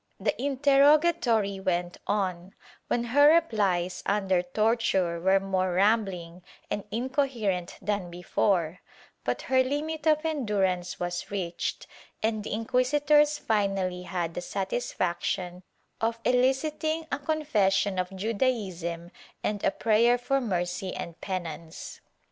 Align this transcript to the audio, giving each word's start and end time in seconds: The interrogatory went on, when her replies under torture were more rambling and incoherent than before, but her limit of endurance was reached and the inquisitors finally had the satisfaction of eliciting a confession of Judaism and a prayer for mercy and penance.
The 0.19 0.33
interrogatory 0.41 1.59
went 1.59 1.97
on, 2.07 2.55
when 2.87 3.03
her 3.03 3.35
replies 3.35 4.01
under 4.07 4.41
torture 4.41 5.19
were 5.19 5.39
more 5.39 5.73
rambling 5.73 6.41
and 6.71 6.83
incoherent 6.89 7.77
than 7.83 8.09
before, 8.09 8.79
but 9.23 9.43
her 9.43 9.61
limit 9.61 10.07
of 10.07 10.25
endurance 10.25 10.99
was 10.99 11.29
reached 11.29 11.85
and 12.23 12.43
the 12.43 12.51
inquisitors 12.51 13.37
finally 13.37 14.01
had 14.01 14.33
the 14.33 14.41
satisfaction 14.41 15.61
of 16.01 16.17
eliciting 16.25 17.05
a 17.11 17.19
confession 17.19 17.99
of 17.99 18.09
Judaism 18.09 19.11
and 19.43 19.63
a 19.63 19.69
prayer 19.69 20.17
for 20.17 20.41
mercy 20.41 20.95
and 20.95 21.21
penance. 21.21 22.01